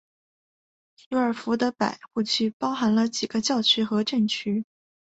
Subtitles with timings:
[0.95, 4.65] 索尔福德百户区包含了几个教区和镇区。